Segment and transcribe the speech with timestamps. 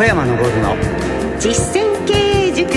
[0.00, 0.40] 小山昇の。
[1.38, 2.72] 実践経営塾。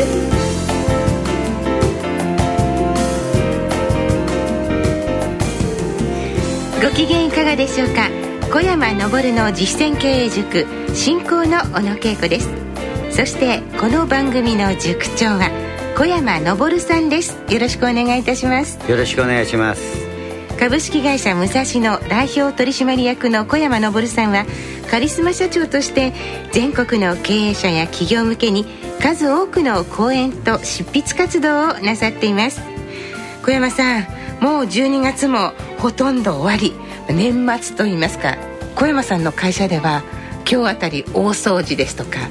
[6.83, 8.09] ご機嫌いかがでしょうか？
[8.51, 12.49] 小山昇の実践経営塾進行の小野恵子です。
[13.09, 15.49] そしてこの番組の塾長は
[15.97, 17.37] 小山昇さんです。
[17.47, 18.77] よろしくお願いいたします。
[18.91, 20.02] よろしくお願いします
[20.63, 24.45] 株式会社武蔵野代表取締役の小山昇さんは
[24.89, 26.13] カリスマ社長として
[26.53, 28.63] 全国の経営者や企業向けに
[29.01, 32.61] 数多くの講演と執筆活動をなさっています。
[33.43, 34.03] 小山さん
[34.39, 36.73] もう12月もほとんど終わり
[37.13, 38.37] 年末といいますか
[38.77, 40.01] 小山さんの会社では
[40.49, 42.29] 今日あたり大掃除ですとか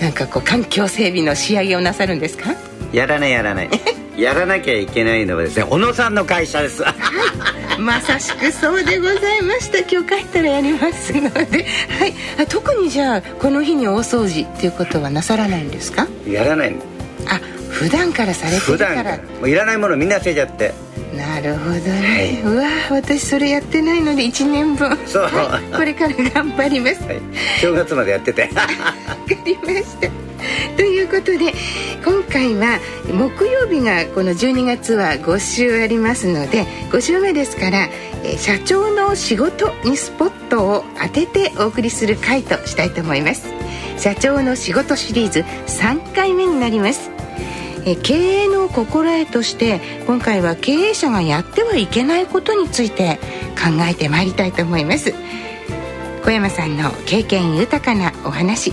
[0.00, 2.54] なんかこう環境整備の仕上げをなさるんですか？
[2.94, 3.68] やらないやらない。
[4.16, 6.82] やらなきゃいけないのはですね小野さんの会社です。
[7.78, 9.78] まさしくそうでございました。
[9.78, 11.30] 今日帰ったらやりますので、
[11.98, 16.06] はい、特にじゃあこの日に大掃除っていうことはなさらないんですか？
[16.28, 16.76] やらない
[17.26, 19.16] あ普段からされてるから。
[19.16, 20.72] もういらないものみんな捨てちゃって。
[21.16, 24.96] なるほどね、はい、うわ私それやってないので1年分。
[25.06, 25.30] そう、
[25.76, 27.20] これから頑張ります、はい、
[27.60, 28.42] 正月までやってて。
[28.54, 28.74] わか
[29.44, 30.08] りました。
[30.76, 31.52] ということで
[32.04, 37.88] 今回は木曜日がこの12月は5週ありますので5週目ですから
[38.36, 43.46] 社長の仕事にスポットを当ててお送りする回としたいと思います。
[43.96, 47.10] 社長の仕事シリーズ3回目になります。
[47.86, 53.20] え経営の心得として今回は経営者がやってはいけないことについて
[53.54, 55.14] 考えてまいりたいと思います。
[56.24, 58.72] 小山さんの経験豊かなお話。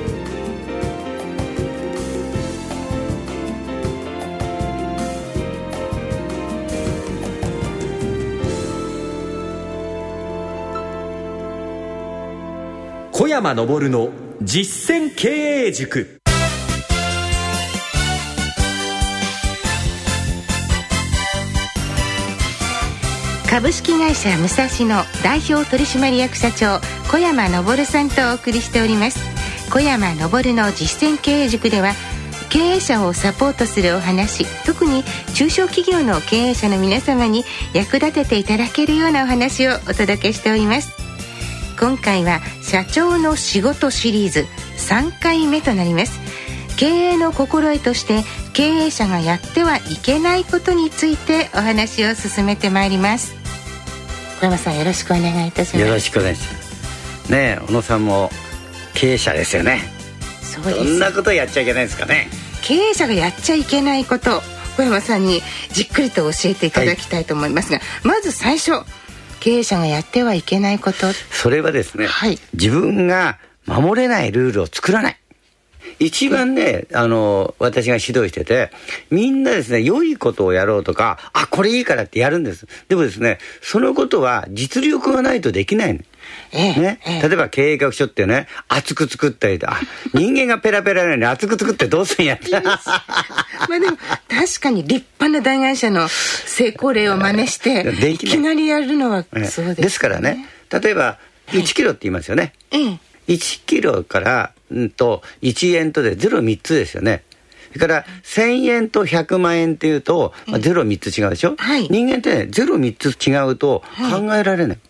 [13.13, 14.09] 小山昇の
[14.41, 16.21] 実践経営塾。
[23.49, 26.79] 株式会社武蔵野代表取締役社長
[27.11, 29.19] 小山昇さんとお送りしております。
[29.69, 31.91] 小山昇の実践経営塾では
[32.49, 35.03] 経営者をサポートするお話特に
[35.35, 41.10] 中小企業の経営者の皆様に役立てていただけるようなお話をお届けしております。
[41.81, 44.45] 今回は社長の仕事シリーズ
[44.77, 46.19] 3回目となります。
[46.77, 53.33] 経営の心得として経営者がやってはいけないことについてお話を進めてまいります。
[54.39, 55.87] 小山さんよろしくお願いいたします。
[55.87, 57.31] よろしくお願いします。
[57.31, 58.29] ね小野さんも
[58.93, 59.81] 経営者ですよね。
[60.43, 60.77] そうです。
[60.77, 62.29] どんなことやっちゃいけないですかね。
[62.61, 64.43] 経営者がやっちゃいけないこと
[64.77, 68.83] 小山さんにじっくりと教えていただきたいと思いますが、はい、まず最初
[69.41, 75.17] 経営者がやってはいけないことそれはですね、はい、自分が守れないルールを作らない
[75.99, 78.71] 一番ね、あの、私が指導してて、
[79.11, 82.67] みんなですね、良いことをやろうとか、あ、これいいからってやるんです。
[82.87, 85.99] でもですね、そのことは実力がないとできないの。
[86.51, 89.79] ね、例えば経営学書ってね、厚く作ったりあ、
[90.13, 92.51] 人間がペラペラなのに 厚く作ってどうするんやって。
[92.51, 92.79] ま
[93.75, 93.97] あでも、
[94.27, 101.17] 確かに立派な大会社の成功例を真似して、いきなりやるのはそうです、ね、ですからね、例えば、
[101.47, 102.53] 1キロって言いますよね。
[102.71, 102.97] ええ。
[103.27, 107.23] 1キロから、うんと、1円とで0、3つですよね。
[107.73, 114.81] それから1000円と100万円っていうと、まあ、03つ違うでしょ、はい、人間ってね03つ違うと考えられない、考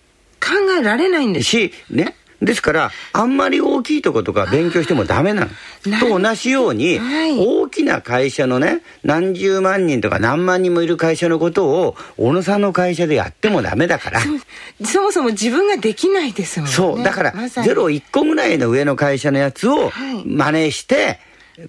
[0.79, 5.47] えられないんですしねですから、あんまり大きいとことか勉強してもダメな
[5.85, 5.99] の。
[5.99, 14.21] と同じように、はい、大きな会社のね、何十万人とか何万人もいる会社のことを、小野さんの会社でやってもダメだから。
[14.83, 16.73] そもそも自分ができないですもんね。
[16.73, 17.03] そう。
[17.03, 19.91] だから、ゼロ1個ぐらいの上の会社のやつを
[20.25, 21.19] 真似して、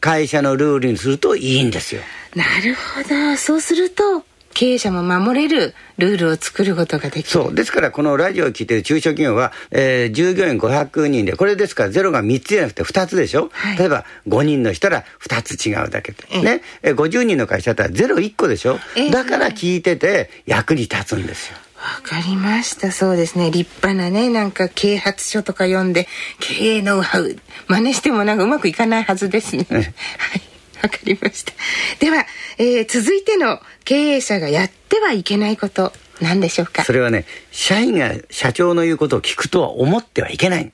[0.00, 2.00] 会社のルールにするといいんですよ。
[2.34, 3.36] なるほど。
[3.36, 4.24] そうすると、
[4.54, 7.28] 経営者も守れるルールを作ることができる。
[7.28, 7.54] そう。
[7.54, 16.62] ですからこのラジオを聞いてる中小企業は、えー、従業員500人でこれですからゼロが3つじゃなくて2つでしょ、はい、例えば5人の人ら2つ違うだけで、ね。
[16.82, 18.78] え50人の会社だったらゼロ1個でしょ、
[19.10, 21.56] だから聞いてて役に立つんですよ。
[21.82, 22.92] わかりました。
[22.92, 23.50] そうですね。
[23.50, 26.06] 立派なね、なんか啓発書とか読んで、
[26.38, 29.66] 経営ノウハウ、真似してもなんかうまくいかないはずですね。
[29.68, 30.51] はい。
[30.82, 31.52] わかりました。
[32.00, 32.26] では、
[32.58, 36.84] えー、続いての経営者がやってはいけないこと何でしょうか？
[36.84, 40.72] それはね社員が社長の言うことを聞くとは思ってはいけない。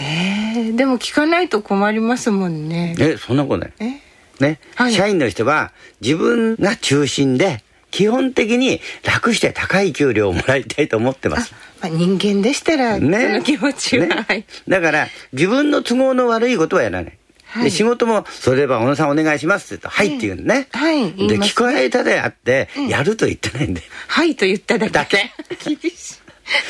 [0.00, 2.96] えー、でも聞かないと困りますもんね。
[2.98, 3.72] えそんなことない。
[3.80, 4.00] え？
[4.40, 4.92] ね、はい。
[4.92, 11.52] 社員の人は自分が中心で基本的に楽して高い給料をもらいたいと思ってます。
[11.82, 14.24] まあ、人間でしたら、その気持ちは、ね？
[14.26, 14.46] はい。
[14.66, 17.18] だから自分の都合の悪いことはやらない。
[17.52, 17.64] はい。
[17.64, 21.12] で仕事も「それでは小野さんお願いします」って言うと「はい」って言うのね、はい。
[21.12, 24.92] で聞こえたであって、やると言ってないんではいと言っただけ。
[24.92, 25.30] だけ。
[25.64, 26.22] 厳しい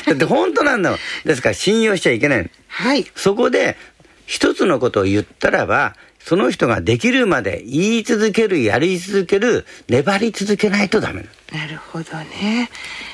[0.05, 0.99] だって本当なんだもん。
[1.25, 2.49] ですから信用しちゃいけないの。
[2.67, 3.05] はい。
[3.15, 3.77] そこで
[4.25, 12.69] 一つのことを言ったらばその人ができるまで言い続けるやり続ける粘り続けないとダメなるほどね。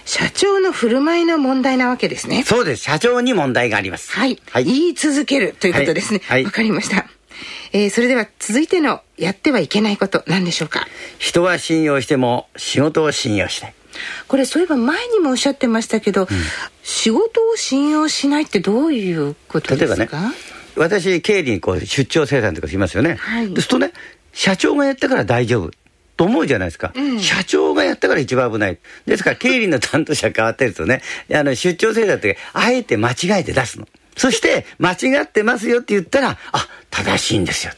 [0.05, 2.43] 社長の振る舞いの問題なわけですね。
[2.43, 2.83] そうです。
[2.83, 4.11] 社長に問題があります。
[4.11, 4.63] はい、はい。
[4.63, 6.19] 言い続けるということですね。
[6.19, 6.43] わ、はい。
[6.43, 6.51] はい。
[6.51, 7.07] かりました、
[7.73, 10.87] えーそれでは続いてのやってはいけないこと何でしょうか？
[11.17, 13.73] 人は信用しても仕事を信用しない
[14.27, 16.27] これそういえば前にもおっしゃってましたけど、
[16.83, 20.17] 仕事を信用しないってどういうこと例えですか？
[20.17, 20.35] ばね
[20.75, 23.47] 私経理にこう出張生産とかしますよね、はい。
[23.47, 23.91] そうするとね
[24.31, 25.71] 社長がやったから大丈夫
[26.15, 27.19] と思うじゃないですか、ん。
[27.19, 28.77] 社長がやったから一番危ない。
[29.05, 31.01] ですから経理の担当者変わってるとね
[31.33, 33.87] あの出張生産ってあえて間違えて出すの
[34.19, 37.71] そして間違ってますよって言ったらあ正しいんですよ。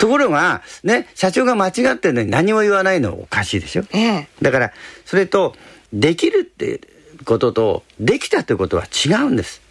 [0.00, 3.84] ところがね社長が間違ってるのに何も言わないのはおかしいでしょ。
[3.92, 4.28] ええ。
[4.42, 4.72] だから
[5.04, 5.54] それと
[5.92, 6.80] できるって
[7.24, 9.62] こととできたってことは違うんです。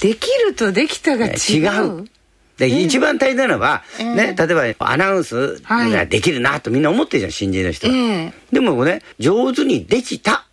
[0.00, 1.34] できるとできたが違う。
[1.56, 2.08] 違う。
[2.56, 4.14] で、一番大事なのは、ええ。
[4.14, 7.94] ね、例えばアナウンスができるなとみんな思ってるじゃん、新人の人は。
[7.94, 8.32] ええ。
[8.52, 10.46] でもね、上手にできた。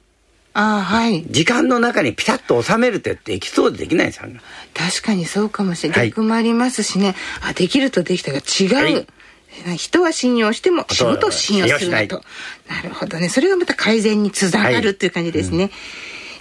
[0.59, 1.24] ああはい。
[1.30, 4.27] 時間の中にピタッと収めるってできそうでできないんですよ。
[4.74, 6.09] 確かにそうかもしれない、はい。
[6.09, 7.13] 逆もありますしね。
[7.44, 9.77] あできるとできたが違う、はい。
[9.77, 12.24] 人は信用しても仕事を信用するな信と。
[12.69, 13.30] なるほどね。
[13.30, 15.69] それがまた改善につながはいるという感じですね、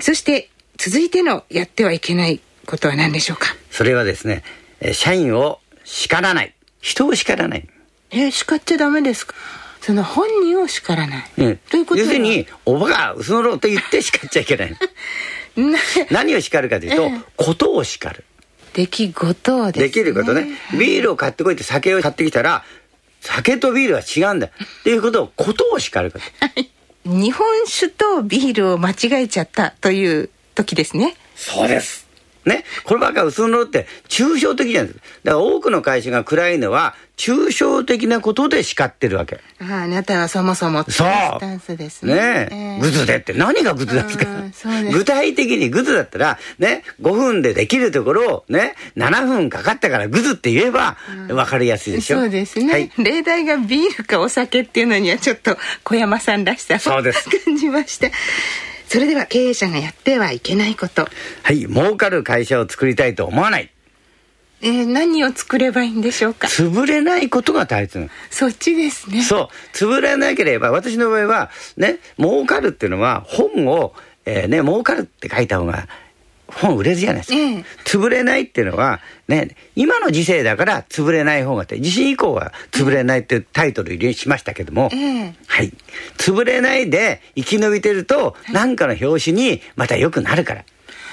[0.00, 0.48] そして
[0.78, 3.54] 続いてのやってはいけないことは何でしょうか？
[3.70, 4.44] それはですね、
[4.80, 6.54] えー社員を叱らない。
[6.80, 7.68] 人を叱らない。
[8.12, 9.34] え叱っちゃダメですか？
[9.86, 14.76] その本人を叱らない、うんということは要するに、おバカ、嘘のろと言って叱っちゃいけない。
[15.56, 15.78] な
[16.10, 18.24] 何を叱るかというと、ええことを叱る。
[18.72, 20.48] 出来事をです、ね、できることね。
[20.76, 22.64] ビールを買ってこいって酒を買ってきたら、
[23.20, 24.48] 酒とビールは違うんだ。
[24.48, 24.50] っ
[24.82, 26.24] ていうことを、ことを叱ること。
[27.08, 32.05] 日本酒とビールを間違えちゃったという時ですねそうです。
[32.46, 32.64] ね。
[32.84, 34.98] こればっか嘘のろって抽象的なんです。
[35.24, 39.40] だから多くの会社が暗いのは、抽象的なことで叱ってるわけ。
[39.58, 40.98] あああなたはそもそもそうス
[41.40, 42.54] タンスですねねえ。
[42.54, 44.26] ええグズでって何がグズですか
[44.92, 50.96] 具体的にグズだったら、ね、5分でできるところをね、7分かかったからグズって言えば
[51.28, 52.18] 分かりやすいでしょ。
[52.18, 52.90] そうですね、はい。
[52.98, 58.08] 例題がビールかお酒っていうのにはちょっと小山さんらしさをそうです 感じました
[58.88, 61.08] それでは経営者がやってはいけないこと、
[61.42, 61.66] はい。
[61.66, 63.70] 儲かる会社を作りたいと思わない。
[64.62, 66.46] えー何を作ればいいんでしょうか？
[66.48, 68.08] 潰れないことが大切。
[68.30, 69.76] そっちですねそう。
[69.76, 73.92] 潰れなければ、私の場合は、ね、儲かるっていうのは、本を、
[74.24, 75.88] えーね、儲かるって書いた方が、
[76.48, 77.38] 本売れるじゃないですか。
[77.38, 85.72] ええ潰れないっていうのは、ね、今の時世だから潰れない方がって、地震以降は潰れないっていうタイトル入れしましたけども、ええはい。
[86.18, 90.64] 潰れないで生き延びてると、なんかの表紙にまた良くなるから。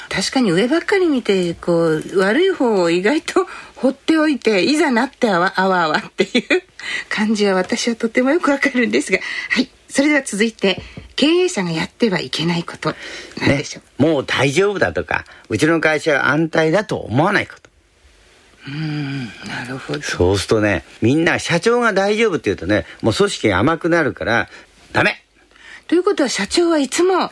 [0.09, 6.63] 確かに上ばっかり見てこう悪い方を意外と放っておいていざなってあわあわあわっていう
[7.09, 9.17] 感じは私はとてもよくわかるんですが
[9.49, 10.81] はいそれでは続いて
[11.15, 12.95] 経営者がやってはいけないこと
[13.39, 17.69] 何でしょう、もう大丈夫だとか、うちの会社は安泰だと思わないこと。
[19.47, 20.01] なるほど。
[20.01, 24.49] そうするとね、みんな社長が大丈夫って言うとね、もう組織が甘くなるから、
[24.93, 25.23] ダメ。
[25.87, 27.29] ということは社長はいつも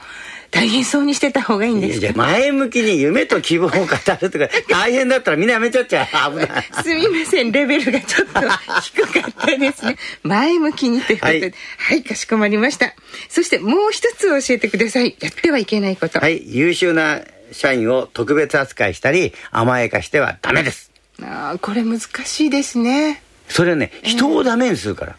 [0.51, 2.13] 大変そうにしてた方がいいんですか？
[2.15, 6.31] 前向きに夢と希望を語るとか、 大変だったらみんなやめちゃっちゃう。
[6.39, 6.63] 危ない。
[6.84, 8.41] すみませんレベルがちょっと
[8.81, 9.98] 低かったですね。
[10.24, 11.39] 前向きにということで。
[11.39, 12.93] ははいい、かしこまりました。
[13.29, 15.15] そしてもう一つ教えてください。
[15.20, 17.22] やってはいけないこと、はい、優秀な
[17.53, 20.91] 社員を特別扱いしたり、甘やかしてはダメです。
[21.22, 23.22] あーこれ難しいですね。
[23.48, 25.12] それはね、人をダメにするから。
[25.12, 25.17] あー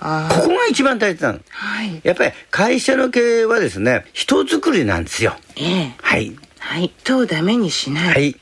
[0.00, 1.40] ここが一番大切なの。
[1.50, 5.36] はいやっぱり会社の経営はですね、人作りなんですよ。
[5.56, 6.36] ええはい。
[6.58, 8.36] はい人をダメにしない、はい。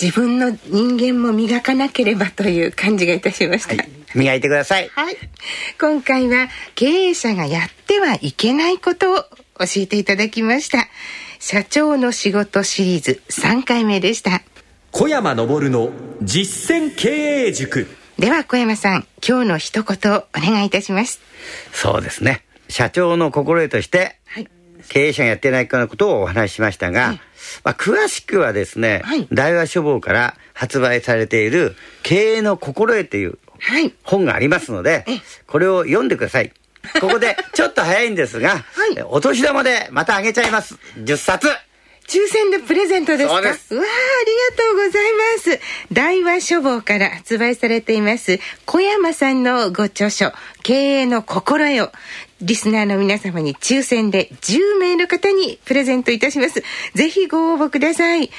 [0.00, 3.88] 自分の人間も磨かなければという感じがいたしました、はい。
[4.14, 4.88] 磨いてください。
[4.88, 5.16] はい。
[5.80, 10.88] 今回は経営者がやってはいけないことを教えていただきました。
[11.40, 14.42] 社長の仕事シリーズ3回目でした。
[14.92, 15.90] 小山昇の
[16.22, 17.08] 実践経
[17.48, 21.20] 営塾では小山さん、今日の一言をお願いいたします。
[21.72, 22.44] そうですね。
[22.68, 24.48] 社長の心得として、はい。
[24.88, 27.18] 経営者がやってないかのことをお話ししましたが、
[27.64, 33.38] まあ、詳しくはですね、はい、大和書房から発売されている経営の心得という
[34.04, 35.04] 本がありますので、
[35.48, 36.52] これを読んでください。
[37.00, 40.76] ここで、ちょっと早いんですが、 はい、お年玉でまたあげちゃいます。
[40.98, 41.48] 10冊。
[42.06, 43.34] 抽選でプレゼントですか？
[43.40, 45.60] うわあ、ありがとうございます。
[45.92, 50.32] 大和書房から発売されています、小山さんのご著書、
[50.62, 51.92] 経営の心得を、
[52.40, 56.62] リスナーの皆様に抽選で10名の方にプレゼントいたします。
[56.94, 58.30] ぜひご応募ください。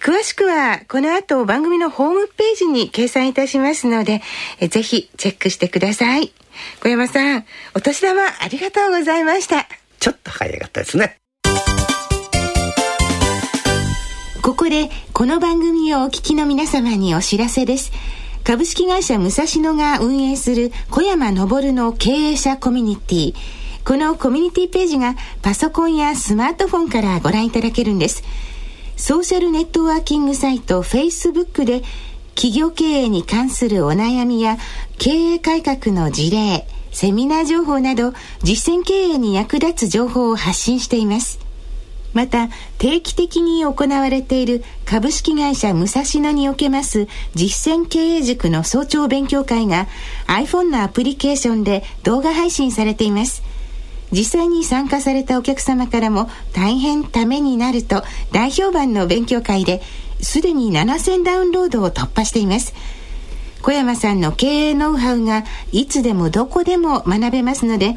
[0.00, 4.20] 詳しくは、この後番組のホームページに掲載いたしますので、
[4.60, 6.32] えぜひチェックしてください。
[6.82, 9.66] 小山さん、お年玉ありがとうございました。
[9.98, 11.16] ちょっと早かったですね。
[14.44, 17.92] ここで、この番組をお聞きの皆様にお知らせです。
[18.44, 23.34] 株式会社武蔵野が運営する小山昇の経営者コミュニティ。
[23.86, 28.22] このコミュニティページがパソコンやスマートフォンからご覧いただけるんです。
[28.98, 31.82] ソーシャルネットワーキングサイト Facebook で
[32.34, 34.58] 企業経営に関するお悩みや
[34.98, 41.43] 経営改革の事例、セミナー情報など実践経営に役立つ情報を発信しています。
[42.14, 49.88] また定期的に行われている株式会社武蔵野におけます実践経営塾の早朝勉強会が
[50.26, 53.42] iPhone のアプリケーションで動画配信されています。
[54.12, 59.82] 実際に参加されたお客様からも大変ためになると大評判の勉強会で
[60.20, 62.74] すでに7000ダウンロードを突破しています。
[63.62, 65.42] 小山さんの経営ノウハウが
[65.72, 67.96] いつでもどこでも学べますので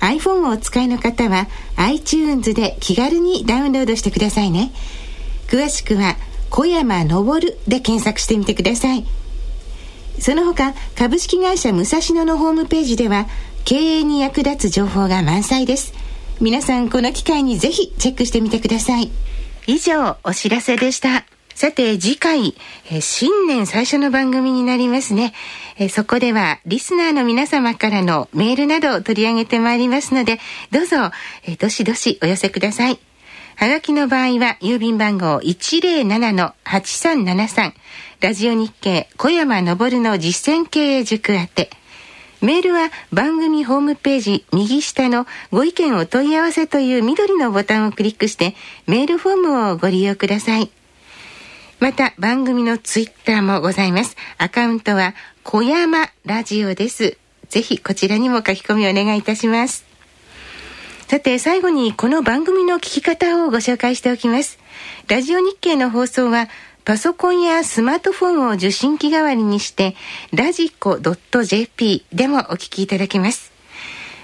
[0.00, 4.72] iPhone をお使いの方は iTunes で気軽にダウンロードしてくださいね。
[5.48, 6.16] 詳しくは
[6.50, 9.04] 小山昇で検索してみてください。
[10.20, 13.26] その他株式会社武蔵野のホームページでは
[13.64, 15.92] 経営に役立つ情報が満載です。
[16.40, 19.10] 皆さんこの機会にぜひチェックしてみてください。
[19.66, 21.37] 以上お知らせでした。
[21.58, 22.54] さて次回、
[22.88, 25.34] え新年最初の番組になりますね、
[25.76, 30.38] えそこではリスナーの皆様からのメールなどを取り上げてまいりますので
[30.70, 31.10] どうぞ、
[31.42, 33.00] えどしどしお寄せください。
[33.56, 37.72] はがきの場合は郵便番号107-8373
[38.20, 41.70] ラジオ日経小山昇の実践経営塾宛て。
[42.40, 48.54] メールは番組ホームページ右下のご意見お問い合わせという緑のボタンをクリックして
[48.86, 50.70] メールフォームをご利用ください。
[51.80, 54.16] また番組のツイッターもございます。
[54.36, 57.16] アカウントは小山ラジオです。
[57.48, 59.84] ぜひこちらにも書き込みお願いいたします。
[61.06, 64.58] さて最後にこの番組の聞き方をご紹介しておきます。
[65.06, 66.48] ラジオ日経の放送は
[66.84, 69.94] パソコンやスマートフォンを受信機代わりにして
[70.34, 73.57] ラジコ .jp でもお聞きいただけます。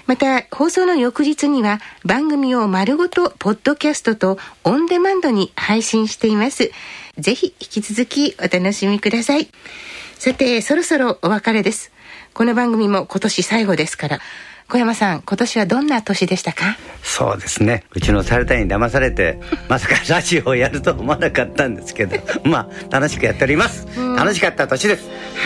[0.07, 6.71] また放送の翌日には番組を丸ごとポッドキャストとオンデマンドに配信しています。
[7.17, 9.49] ぜひ引き続きお楽しみください。
[10.19, 11.91] さて、そろそろお別れです。
[12.33, 14.19] この番組も今年最後ですから、
[14.67, 16.75] 小山さん、今年はどんな年でしたか？
[17.03, 17.83] そうですね。
[17.93, 22.17] うちのサルタに騙されて、 まさかラジオをやると思わなかったんですけど、
[22.49, 23.87] まあ、楽しくやっております。
[24.17, 25.03] 楽しかった年です。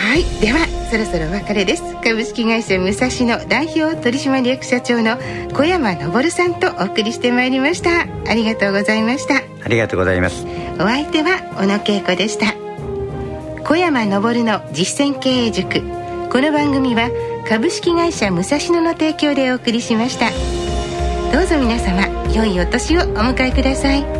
[0.08, 0.24] はい。
[0.40, 0.58] では、
[0.90, 1.82] そろそろお別れです。
[2.02, 5.18] 株式会社武蔵野代表取締役社長の
[5.52, 7.90] 小山昇さんとお送りしてまいりました。
[8.26, 9.36] ありがとうございました。
[9.36, 10.46] ありがとうございます。
[10.78, 12.54] お相手は小野恵子でした。
[13.64, 15.82] 小山昇の実践経営塾。
[16.30, 17.10] この番組は
[17.48, 20.30] 株式会社武蔵野の提供でお送りしました。
[21.32, 24.19] どうぞ皆様良いお年をお迎えください。